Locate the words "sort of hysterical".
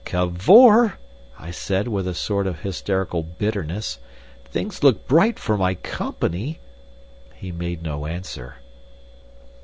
2.15-3.21